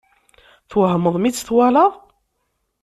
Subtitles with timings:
[0.69, 1.91] Twehmeḍ mi tt-twalaḍ?